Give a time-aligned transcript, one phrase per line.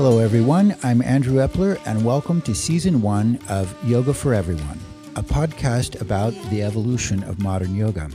[0.00, 0.76] Hello, everyone.
[0.84, 4.78] I'm Andrew Epler, and welcome to season one of Yoga for Everyone,
[5.16, 8.08] a podcast about the evolution of modern yoga.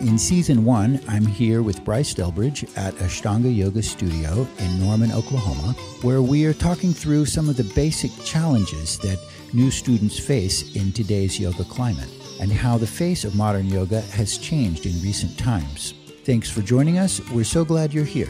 [0.00, 5.72] In season one, I'm here with Bryce Delbridge at Ashtanga Yoga Studio in Norman, Oklahoma,
[6.02, 9.18] where we are talking through some of the basic challenges that
[9.54, 12.10] new students face in today's yoga climate
[12.42, 15.94] and how the face of modern yoga has changed in recent times.
[16.24, 17.26] Thanks for joining us.
[17.30, 18.28] We're so glad you're here.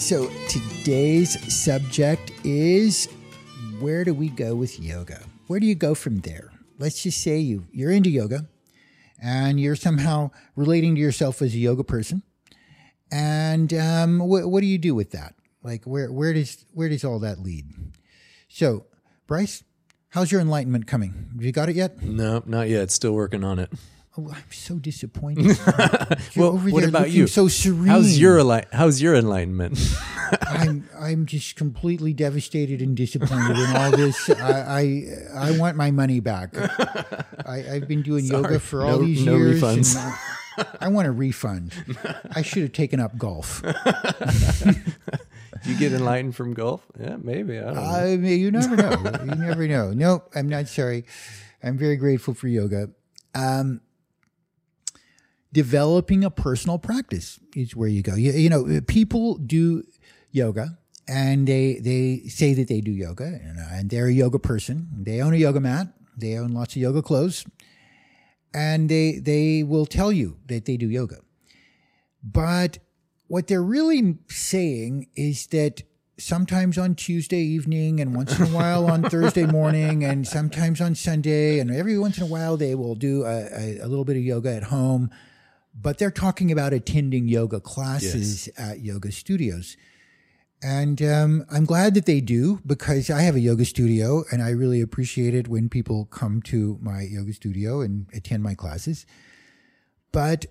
[0.00, 3.06] So today's subject is
[3.80, 5.20] where do we go with yoga?
[5.46, 6.50] Where do you go from there?
[6.78, 8.46] Let's just say you you're into yoga
[9.22, 12.22] and you're somehow relating to yourself as a yoga person.
[13.12, 15.34] And um, wh- what do you do with that?
[15.62, 17.66] Like where where does where does all that lead?
[18.48, 18.86] So,
[19.26, 19.62] Bryce,
[20.08, 21.28] how's your enlightenment coming?
[21.34, 22.02] Have you got it yet?
[22.02, 22.90] No, not yet.
[22.90, 23.70] Still working on it.
[24.18, 25.56] Oh, I'm so disappointed.
[26.36, 27.26] Well, what about you?
[27.26, 27.86] So serene.
[27.86, 29.78] How's your How's your enlightenment?
[30.42, 34.28] I'm I'm just completely devastated and disappointed in all this.
[34.40, 36.54] I I, I want my money back.
[37.46, 38.42] I, I've been doing Sorry.
[38.42, 39.60] yoga for all No- these no years.
[39.62, 39.96] refunds.
[39.96, 40.14] and
[40.80, 41.72] I, I want a refund.
[42.34, 43.62] I should have taken up golf.
[45.64, 46.84] you get enlightened from golf?
[46.98, 47.58] Yeah, maybe.
[47.58, 47.80] I don't know.
[47.82, 49.14] I mean, you never know.
[49.24, 49.92] You never know.
[49.92, 51.04] No, I'm not sorry.
[51.62, 52.90] I'm very grateful for yoga.
[53.34, 53.80] Um,
[55.52, 58.14] developing a personal practice is where you go.
[58.14, 59.84] You, you know, people do
[60.30, 64.88] yoga and they they say that they do yoga and, and they're a yoga person.
[64.96, 65.88] They own a yoga mat.
[66.16, 67.44] They own lots of yoga clothes,
[68.54, 71.16] and they they will tell you that they do yoga.
[72.22, 72.78] But
[73.26, 75.82] what they're really saying is that
[76.18, 80.94] sometimes on Tuesday evening and once in a while on Thursday morning and sometimes on
[80.94, 84.16] Sunday and every once in a while they will do a, a, a little bit
[84.16, 85.10] of yoga at home.
[85.74, 89.76] But they're talking about attending yoga classes at yoga studios.
[90.62, 94.50] And um, I'm glad that they do because I have a yoga studio and I
[94.50, 99.06] really appreciate it when people come to my yoga studio and attend my classes.
[100.12, 100.46] But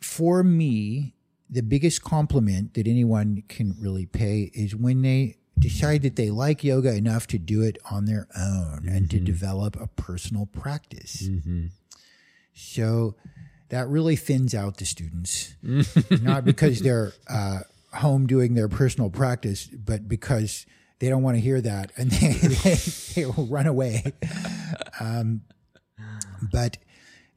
[0.00, 1.14] for me,
[1.48, 6.64] the biggest compliment that anyone can really pay is when they decide that they like
[6.64, 11.28] yoga enough to do it on their own and to develop a personal practice.
[12.54, 13.14] So
[13.70, 15.54] that really thins out the students,
[16.22, 17.60] not because they're uh,
[17.94, 20.66] home doing their personal practice, but because
[20.98, 22.74] they don't want to hear that and they, they,
[23.14, 24.12] they will run away.
[25.00, 25.42] Um,
[26.50, 26.78] but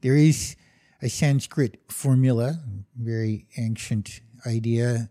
[0.00, 0.56] there is
[1.00, 2.58] a Sanskrit formula,
[2.96, 5.08] very ancient idea,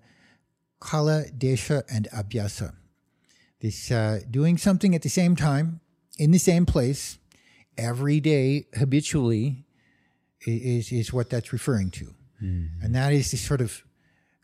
[0.82, 2.74] kala, desha, and abhyasa.
[3.62, 5.80] This uh, doing something at the same time,
[6.18, 7.20] in the same place,
[7.78, 9.66] every day, habitually,
[10.46, 12.06] is, is what that's referring to.
[12.42, 12.84] Mm-hmm.
[12.84, 13.84] And that is the sort of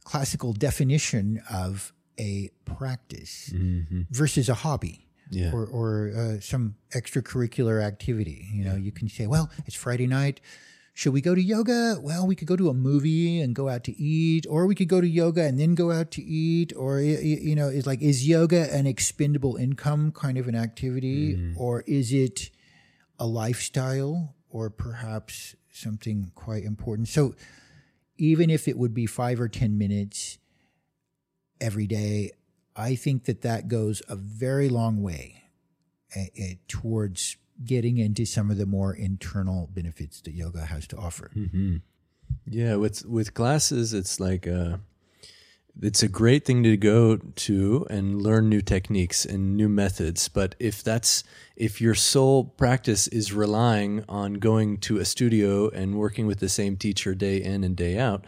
[0.04, 4.02] classical definition of a practice mm-hmm.
[4.12, 5.52] versus a hobby Yeah.
[5.52, 8.48] or, or uh, some extracurricular activity.
[8.54, 10.42] You know, you can say, well, it's Friday night.
[10.94, 12.00] Should we go to yoga?
[12.02, 14.88] Well, we could go to a movie and go out to eat, or we could
[14.88, 18.28] go to yoga and then go out to eat, or you know, it's like is
[18.28, 21.62] yoga an expendable income kind of an activity, mm-hmm.
[21.62, 22.50] or is it
[23.20, 27.08] a lifestyle, or perhaps something quite important?
[27.08, 27.36] So,
[28.18, 30.38] even if it would be five or ten minutes
[31.62, 32.32] every day,
[32.76, 35.44] I think that that goes a very long way
[36.16, 40.98] uh, uh, towards getting into some of the more internal benefits that yoga has to
[40.98, 41.32] offer.
[42.46, 44.78] Yeah, with with classes, it's like uh,
[45.82, 50.28] it's a great thing to go to and learn new techniques and new methods.
[50.28, 51.24] But if that's
[51.56, 56.50] if your sole practice is relying on going to a studio and working with the
[56.50, 58.26] same teacher day in and day out,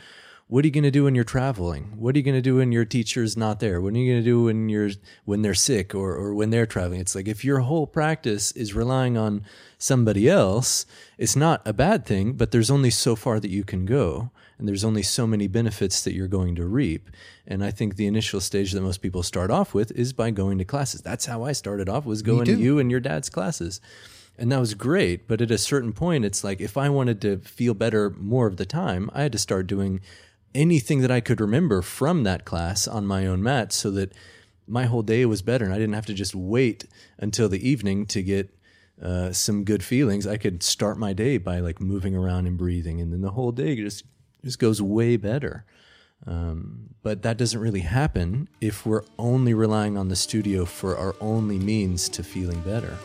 [0.48, 1.94] what are you going to do when you're traveling?
[1.96, 3.80] What are you going to do when your teacher's not there?
[3.80, 4.90] What are you going to do when you're
[5.26, 7.00] when they're sick or or when they're traveling?
[7.00, 9.44] It's like if your whole practice is relying on
[9.78, 10.86] somebody else,
[11.18, 14.68] it's not a bad thing, but there's only so far that you can go and
[14.68, 17.10] there's only so many benefits that you're going to reap.
[17.48, 20.58] And I think the initial stage that most people start off with is by going
[20.58, 21.02] to classes.
[21.02, 23.80] That's how I started off was going to you and your dad's classes.
[24.38, 27.38] And that was great, but at a certain point it's like if I wanted to
[27.40, 30.02] feel better more of the time, I had to start doing
[30.54, 34.14] anything that I could remember from that class on my own mat so that
[34.68, 36.86] my whole day was better and I didn't have to just wait
[37.18, 38.54] until the evening to get
[39.02, 40.28] uh, some good feelings.
[40.28, 43.54] I could start my day by like moving around and breathing, and then the whole
[43.54, 44.04] day just
[44.44, 45.66] this goes way better.
[46.28, 51.16] Um, but that doesn't really happen if we're only relying on the studio for our
[51.22, 52.98] only means to feeling better.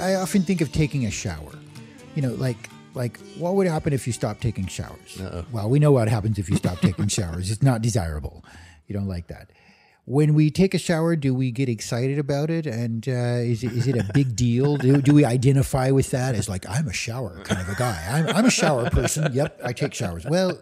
[0.00, 1.59] I often think of taking a shower
[2.14, 5.20] you know, like like what would happen if you stopped taking showers?
[5.20, 5.44] Uh-oh.
[5.52, 7.50] Well, we know what happens if you stop taking showers.
[7.50, 8.44] It's not desirable.
[8.86, 9.50] You don't like that.
[10.06, 12.66] When we take a shower, do we get excited about it?
[12.66, 14.76] And uh, is, it, is it a big deal?
[14.76, 18.06] Do, do we identify with that as like, I'm a shower kind of a guy?
[18.10, 19.32] I'm, I'm a shower person.
[19.32, 20.24] Yep, I take showers.
[20.24, 20.58] Well,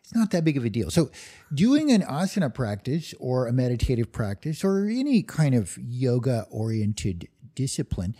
[0.00, 0.90] it's not that big of a deal.
[0.90, 1.10] So,
[1.54, 8.14] doing an asana practice or a meditative practice or any kind of yoga oriented discipline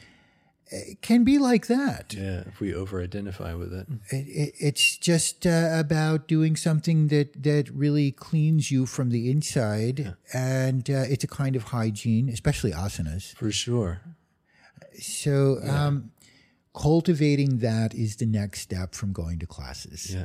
[1.03, 2.15] can be like that.
[2.17, 3.87] Yeah, if we over identify with it.
[4.11, 9.31] It, it, it's just uh, about doing something that, that really cleans you from the
[9.31, 13.35] inside, and uh, it's a kind of hygiene, especially asanas.
[13.37, 14.01] For sure.
[14.99, 16.13] So, um,
[16.75, 20.15] cultivating that is the next step from going to classes.
[20.15, 20.25] Yeah.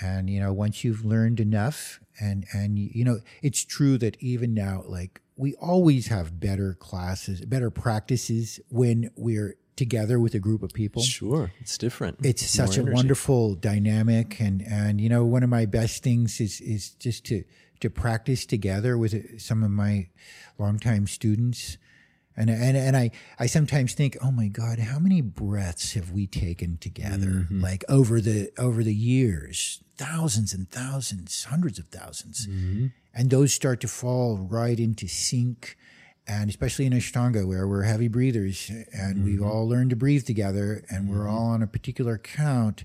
[0.00, 4.52] And you know, once you've learned enough, and and you know, it's true that even
[4.52, 10.62] now, like we always have better classes, better practices when we're together with a group
[10.62, 11.02] of people.
[11.02, 11.52] Sure.
[11.60, 12.18] It's different.
[12.22, 12.94] It's More such a energy.
[12.94, 17.44] wonderful dynamic, and and you know, one of my best things is is just to
[17.80, 20.08] to practice together with uh, some of my
[20.58, 21.76] longtime students.
[22.38, 26.26] And, and and I I sometimes think, oh my God, how many breaths have we
[26.26, 27.46] taken together?
[27.50, 32.46] Like over the over the years, thousands and thousands, hundreds of 1000s
[33.14, 35.78] and those start to fall right into sync.
[36.28, 39.48] And especially in Ashtanga, where we're heavy breathers, and we've mm-hmm.
[39.48, 41.34] all learned to breathe together, and we're mm-hmm.
[41.34, 42.84] all on a particular count.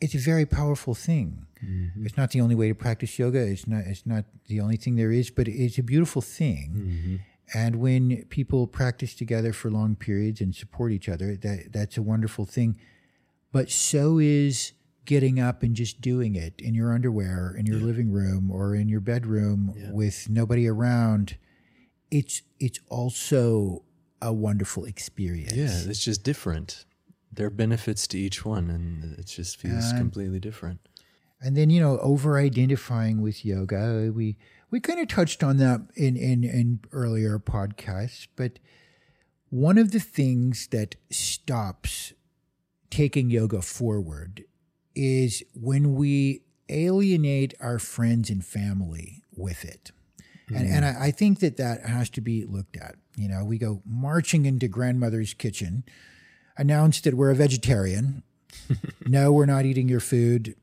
[0.00, 1.46] It's a very powerful thing.
[1.64, 2.04] Mm-hmm.
[2.04, 3.38] It's not the only way to practice yoga.
[3.38, 3.84] It's not.
[3.86, 7.20] It's not the only thing there is, but it's a beautiful thing.
[7.54, 12.02] And when people practice together for long periods and support each other, that that's a
[12.02, 12.78] wonderful thing.
[13.52, 14.72] But so is
[15.04, 18.88] getting up and just doing it in your underwear in your living room or in
[18.88, 21.36] your bedroom with nobody around.
[22.10, 23.84] It's it's also
[24.20, 25.52] a wonderful experience.
[25.52, 26.84] Yeah, it's just different.
[27.32, 30.80] There are benefits to each one, and it just feels completely different.
[31.40, 34.36] And then, you know, over identifying with yoga, we
[34.70, 38.58] we kind of touched on that in, in, in earlier podcasts, but
[39.50, 42.12] one of the things that stops
[42.90, 44.44] taking yoga forward
[44.94, 49.90] is when we alienate our friends and family with it.
[50.54, 52.96] And, and I, I think that that has to be looked at.
[53.16, 55.84] You know, we go marching into grandmother's kitchen,
[56.56, 58.22] announce that we're a vegetarian.
[59.06, 60.54] no, we're not eating your food.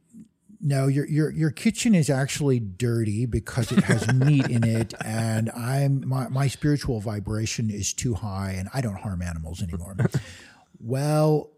[0.62, 5.52] No, your your your kitchen is actually dirty because it has meat in it, and
[5.52, 9.96] I'm my, my spiritual vibration is too high, and I don't harm animals anymore.
[10.80, 11.52] well,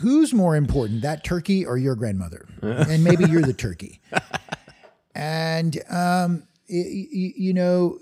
[0.00, 2.46] who's more important, that turkey or your grandmother?
[2.62, 4.00] And maybe you're the turkey.
[5.14, 7.98] And um, you know,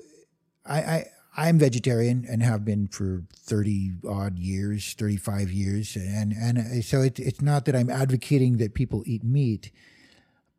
[0.65, 1.05] I, I
[1.39, 7.03] I'm vegetarian and have been for thirty odd years, thirty five years, and and so
[7.03, 9.71] it, it's not that I'm advocating that people eat meat,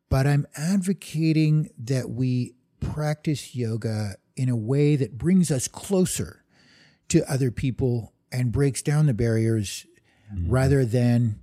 [0.08, 6.44] but I'm advocating that we practice yoga in a way that brings us closer
[7.08, 9.84] to other people and breaks down the barriers
[10.46, 11.40] rather than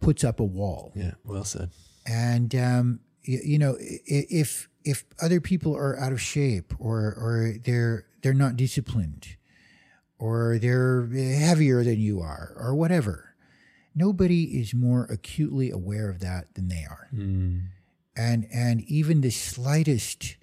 [0.00, 1.70] puts up a wall Yeah, well said.
[2.04, 7.54] and um, you, you know if if other people are out of shape or or
[7.64, 9.36] they're they're not disciplined
[10.18, 13.30] or they're heavier than you are or whatever
[13.94, 17.08] nobody is more acutely aware of that than they are.
[17.10, 17.58] Hmm.
[18.16, 20.36] And and even the slightest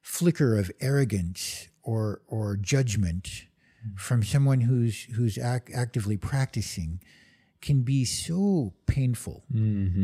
[0.00, 3.46] flicker of arrogance or or judgment
[3.82, 3.96] hmm.
[3.96, 7.00] from someone who's who's ac- actively practicing
[7.60, 9.44] can be so painful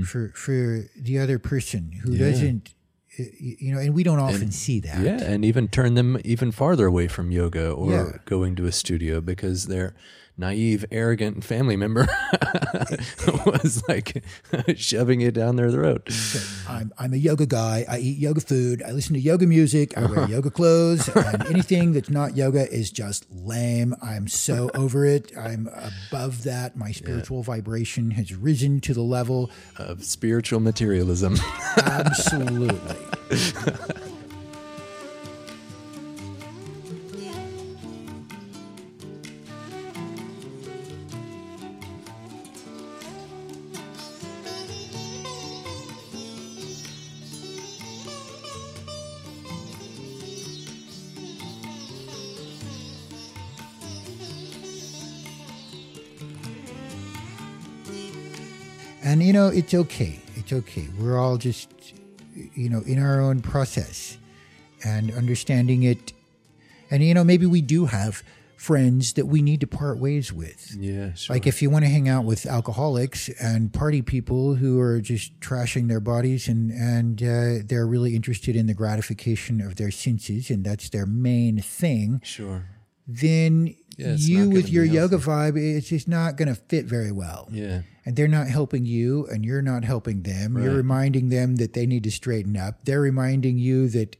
[0.04, 2.74] for for the other person who doesn't
[3.18, 4.98] uh, you know and we don't often see that.
[5.00, 8.18] Yeah, and even turn them even farther away from yoga or Yeah.
[8.24, 9.94] going to a studio because their
[10.36, 12.06] naive, arrogant family member
[13.46, 14.24] was like
[14.76, 16.08] shoving it down their throat.
[16.68, 17.84] I'm, I'm a yoga guy.
[17.88, 18.82] I eat yoga food.
[18.82, 19.96] I listen to yoga music.
[19.96, 21.08] I wear yoga clothes.
[21.08, 23.94] And anything that's not yoga is just lame.
[24.02, 25.32] I'm so over it.
[25.36, 25.68] I'm
[26.10, 26.76] above that.
[26.76, 29.50] My spiritual vibration has risen to the level.
[29.76, 31.36] Of spiritual materialism.
[31.76, 32.96] Absolutely.
[59.14, 60.18] And you know, it's okay.
[60.34, 60.88] It's okay.
[60.98, 61.70] We're all just,
[62.34, 64.18] you know, in our own process
[64.84, 66.12] and understanding it.
[66.90, 68.24] And you know, maybe we do have
[68.56, 70.74] friends that we need to part ways with.
[70.76, 71.32] Yeah, sure.
[71.32, 75.38] Like if you want to hang out with alcoholics and party people who are just
[75.38, 80.50] trashing their bodies and and uh, they're really interested in the gratification of their senses
[80.50, 82.66] and that's their main thing, sure.
[83.06, 87.48] then Yeah, you with your yoga vibe, it's just not going to fit very well.
[87.50, 87.82] Yeah.
[88.04, 90.60] And they're not helping you, and you're not helping them.
[90.60, 92.84] You're reminding them that they need to straighten up.
[92.84, 94.16] They're reminding you that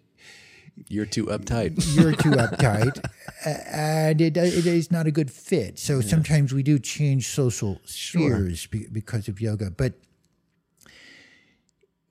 [0.89, 1.75] You're too uptight.
[1.97, 3.05] you're too uptight,
[3.45, 5.79] and it, it is not a good fit.
[5.79, 9.71] So sometimes we do change social spheres be, because of yoga.
[9.71, 9.95] But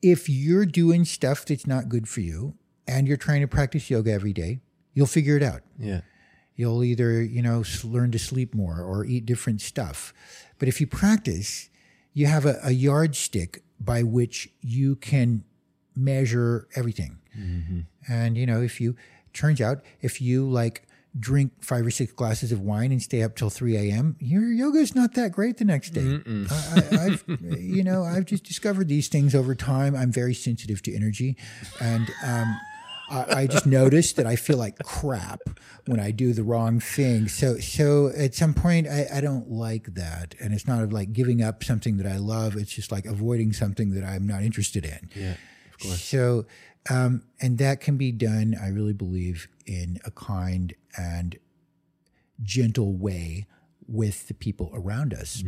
[0.02, 2.56] if you're doing stuff that's not good for you,
[2.88, 4.60] and you're trying to practice yoga every day,
[4.94, 5.62] you'll figure it out.
[5.80, 6.02] yeah.
[6.56, 10.14] You'll either, you know, learn to sleep more or eat different stuff.
[10.60, 11.70] But if you practice,
[12.14, 15.44] you have a, a yardstick by which you can
[15.96, 17.18] measure everything.
[18.08, 18.96] And, you know, if you,
[19.34, 20.88] turns out, if you like
[21.20, 24.80] drink five or six glasses of wine and stay up till 3 a.m., your yoga
[24.80, 26.22] is not that great the next day.
[26.50, 26.56] I,
[26.92, 27.24] I, I've,
[27.60, 29.96] you know, I've just discovered these things over time.
[29.96, 31.36] I'm very sensitive to energy.
[31.82, 32.60] And, um,
[33.14, 35.42] I, I just noticed that I feel like crap
[35.86, 37.28] when I do the wrong thing.
[37.28, 41.42] So, so at some point, I, I don't like that, and it's not like giving
[41.42, 42.56] up something that I love.
[42.56, 45.10] It's just like avoiding something that I'm not interested in.
[45.16, 45.36] Yeah.
[45.74, 46.04] Of course.
[46.04, 46.46] So,
[46.90, 48.56] um, and that can be done.
[48.60, 51.38] I really believe in a kind and
[52.42, 53.46] gentle way
[53.88, 55.44] with the people around us.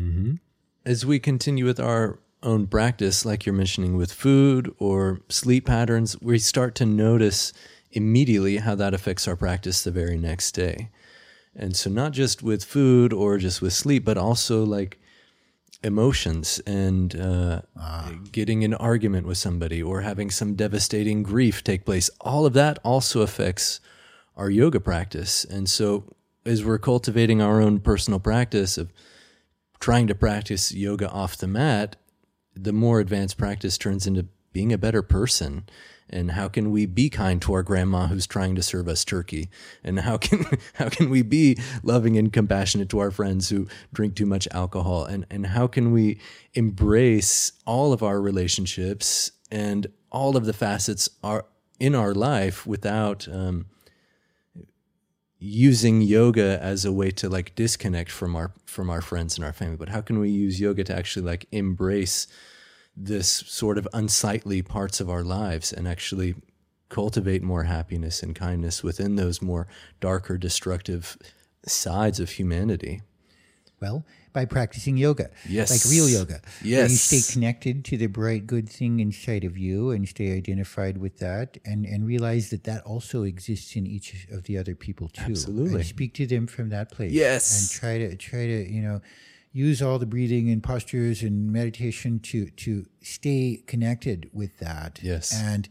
[0.85, 6.19] As we continue with our own practice, like you're mentioning with food or sleep patterns,
[6.21, 7.51] we start to notice
[7.91, 10.89] immediately how that affects our practice the very next day.
[11.55, 14.99] And so, not just with food or just with sleep, but also like
[15.83, 17.61] emotions and uh,
[18.31, 22.09] getting an argument with somebody or having some devastating grief take place.
[22.21, 23.79] All of that also affects
[24.35, 25.45] our yoga practice.
[25.45, 26.03] And so,
[26.45, 28.91] as we're cultivating our own personal practice of
[29.79, 31.95] trying to practice yoga off the mat,
[32.55, 35.65] the more advanced practice turns into being a better person.
[36.09, 39.49] And how can we be kind to our grandma who's trying to serve us turkey?
[39.83, 40.45] And how can
[40.75, 45.05] how can we be loving and compassionate to our friends who drink too much alcohol?
[45.05, 46.19] And and how can we
[46.53, 51.45] embrace all of our relationships and all of the facets are
[51.79, 53.65] in our life without um,
[55.39, 59.53] using yoga as a way to like disconnect from our from our friends and our
[59.53, 62.27] family but how can we use yoga to actually like embrace
[62.95, 66.35] this sort of unsightly parts of our lives and actually
[66.87, 69.67] cultivate more happiness and kindness within those more
[69.99, 71.17] darker destructive
[71.65, 73.01] sides of humanity
[73.81, 75.29] Well, by practicing yoga.
[75.47, 75.69] Yes.
[75.69, 76.41] Like real yoga.
[76.61, 80.97] Where you stay connected to the bright, good thing inside of you and stay identified
[80.97, 85.09] with that and, and realize that that also exists in each of the other people
[85.09, 85.31] too.
[85.31, 85.75] Absolutely.
[85.75, 87.11] And speak to them from that place.
[87.11, 87.61] Yes.
[87.61, 89.01] And try to, try to, you know,
[89.51, 94.99] use all the breathing and postures and meditation to, to stay connected with that.
[95.03, 95.33] Yes.
[95.33, 95.69] And,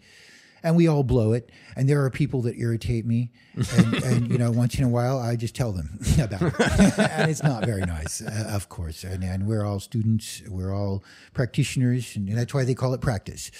[0.65, 1.53] and we all blow it.
[1.77, 3.31] And there are people that irritate me.
[3.77, 6.99] And, and you know, once in a while, I just tell them about it.
[6.99, 9.05] and it's not very nice, uh, of course.
[9.05, 11.05] And, and we're all students, we're all
[11.35, 13.51] practitioners, and that's why they call it practice.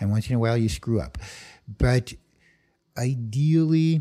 [0.00, 1.18] And once in a while, you screw up.
[1.78, 2.14] But
[2.96, 4.00] ideally,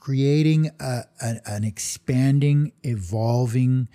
[0.00, 3.88] creating a, a, an expanding, evolving,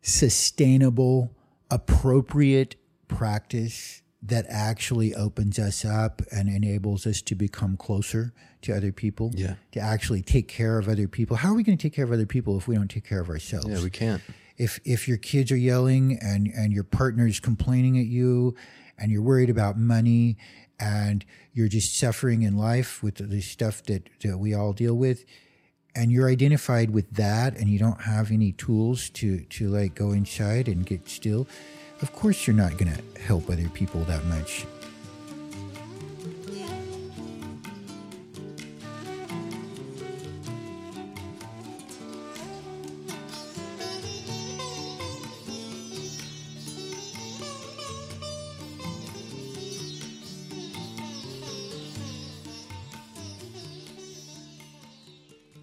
[0.00, 1.30] sustainable,
[1.70, 2.76] appropriate
[3.06, 8.32] practice that actually opens us up and enables us to become closer
[8.62, 9.30] to other people.
[9.34, 9.54] Yeah.
[9.72, 11.36] To actually take care of other people.
[11.36, 13.20] How are we going to take care of other people if we don't take care
[13.20, 13.68] of ourselves?
[13.68, 14.22] yeah we can't
[14.58, 18.54] if if your kids are yelling and and your partner's complaining at you
[18.98, 20.36] and you're worried about money
[20.80, 25.24] and you're just suffering in life with the stuff that, that we all deal with
[25.94, 30.10] and you're identified with that and you don't have any tools to to like go
[30.10, 31.46] inside and get still
[32.00, 34.66] of course you're not going to help other people that much.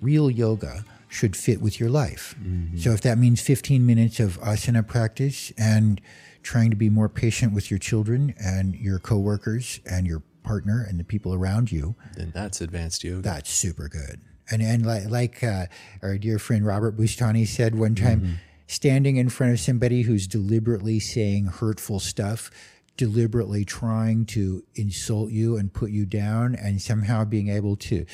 [0.02, 2.36] Real yoga should fit with your life.
[2.78, 6.02] So if that means 15 minutes of asana practice and
[6.44, 11.00] trying to be more patient with your children and your coworkers and your partner and
[11.00, 14.20] the people around you, then that's advanced yoga that's super good.
[14.52, 15.66] And and like like uh,
[16.04, 21.00] our dear friend Robert Bustani said one time, standing in front of somebody who's deliberately
[21.00, 22.52] saying hurtful stuff,
[22.98, 28.06] deliberately trying to insult you and put you down, and somehow being able to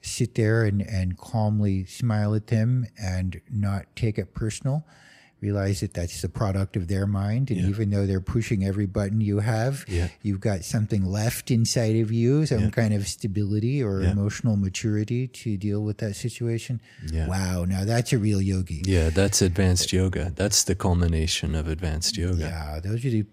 [0.00, 4.86] sit there and, and calmly smile at them and not take it personal.
[5.40, 7.50] Realize that that's the product of their mind.
[7.52, 7.68] And Yeah.
[7.68, 10.08] even though they're pushing every button you have, Yeah.
[10.20, 12.70] you've got something left inside of you, some Yeah.
[12.70, 16.80] kind of stability or emotional maturity to deal with that situation.
[17.12, 17.64] Wow.
[17.66, 18.82] Now that's a real yogi.
[18.84, 20.32] Yeah, that's advanced yoga.
[20.34, 22.40] That's the culmination of advanced yoga.
[22.40, 23.24] Yeah, those are the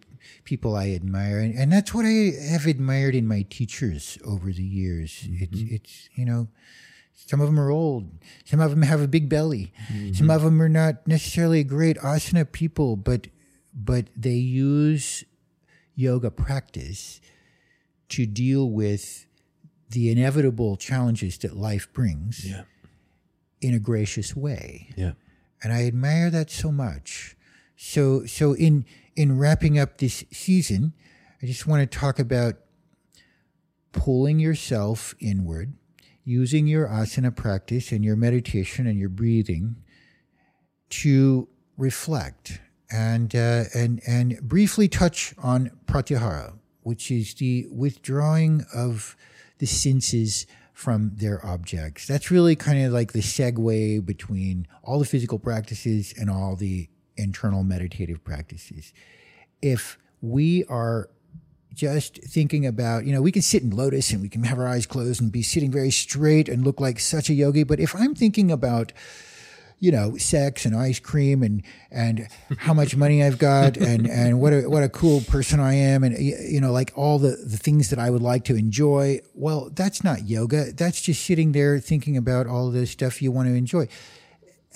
[0.44, 4.63] people I admire, and, and that's what I have admired in my teachers over the
[4.63, 5.27] years.
[5.29, 5.75] It's mm-hmm.
[5.75, 6.48] it's you know,
[7.13, 8.12] some of them are old,
[8.46, 10.13] some of them have a big belly, mm-hmm.
[10.13, 13.27] some of them are not necessarily great asana people, but
[13.74, 15.24] but they use
[15.96, 17.22] yoga practice
[18.10, 19.25] to deal with
[19.89, 22.63] the inevitable challenges that life brings Yeah.
[23.62, 25.13] in a gracious way Yeah.
[25.63, 27.36] and I admire that so much.
[27.77, 30.93] So so in in wrapping up this season,
[31.41, 32.55] I just want to talk about
[33.91, 35.74] pulling yourself inward,
[36.24, 39.77] using your asana practice and your meditation and your breathing
[40.89, 42.60] to reflect
[42.91, 49.15] and uh, and and briefly touch on pratyahara, which is the withdrawing of
[49.60, 52.05] the senses from their objects.
[52.05, 56.89] That's really kind of like the segue between all the physical practices and all the
[57.17, 58.93] internal meditative practices.
[59.62, 61.10] If we are
[61.75, 64.67] just thinking about, you know, we can sit in lotus and we can have our
[64.67, 67.63] eyes closed and be sitting very straight and look like such a yogi.
[67.63, 68.93] But if I'm thinking about,
[69.79, 74.39] you know, sex and ice cream and and how much money I've got and and
[74.39, 77.57] what a what a cool person I am and you know like all the the
[77.57, 79.19] things that I would like to enjoy.
[79.34, 80.72] Well, that's not yoga.
[80.72, 83.89] That's just sitting there thinking about all the stuff you want to enjoy.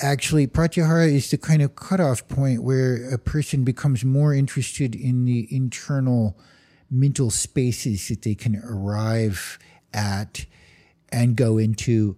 [0.02, 5.26] Actually, pratyahara is the kind of cutoff point where a person becomes more interested in
[5.26, 6.40] the internal
[6.90, 9.60] mental spaces that they can arrive
[9.94, 10.46] at
[11.12, 12.18] and go into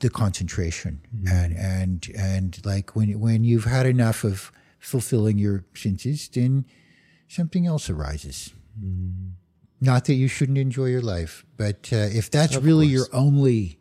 [0.00, 1.00] the concentration.
[1.28, 6.64] And and and like when when you've had enough of fulfilling your senses then
[7.28, 8.52] something else arises.
[9.80, 13.78] Not that you shouldn't enjoy your life but uh, if that's really your only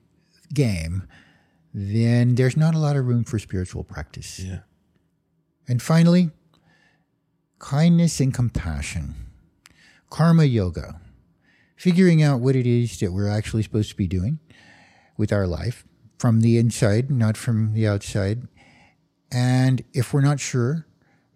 [0.53, 1.03] game
[1.77, 4.59] then there's not a lot of room for spiritual practice Yeah.
[5.67, 6.31] and finally
[7.59, 9.13] kindness and compassion
[10.09, 11.01] karma yoga
[11.75, 14.39] figuring out what it is that we're actually supposed to be doing
[15.17, 15.83] with our life
[16.17, 18.47] from the inside, not from the outside.
[19.31, 20.87] And if we're not sure,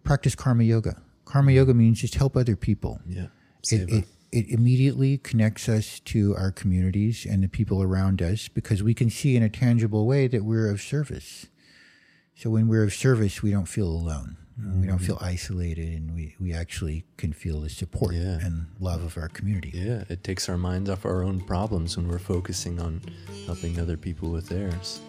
[0.04, 1.02] practice karma yoga.
[1.26, 2.98] Karma yoga means just help other people.
[3.06, 3.26] Yeah.
[3.70, 8.82] It, it, it immediately connects us to our communities and the people around us because
[8.82, 11.46] we can see in a tangible way that we're of service.
[12.36, 14.36] So when we're of service, we don't feel alone.
[14.56, 15.06] We don't mm-hmm.
[15.06, 18.38] feel isolated, and we, we actually can feel the support Yeah.
[18.40, 19.72] and love of our community.
[19.74, 23.00] yeah, it takes our minds off our own problems when we're focusing on
[23.46, 25.00] helping other people with theirs.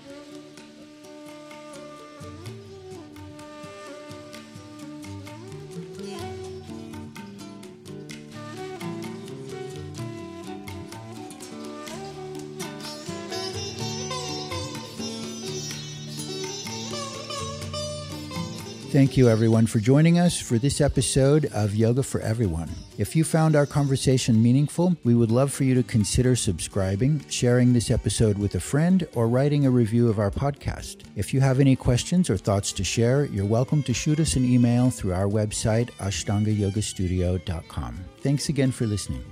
[18.92, 22.70] Thank you, everyone, for joining us for this episode of Yoga for Everyone.
[22.98, 27.72] If you found our conversation meaningful, we would love for you to consider subscribing, sharing
[27.72, 31.06] this episode with a friend, or writing a review of our podcast.
[31.16, 34.44] If you have any questions or thoughts to share, you're welcome to shoot us an
[34.44, 38.00] email through our website, ashtangayogastudio.com.
[38.20, 39.24] Thanks again for listening.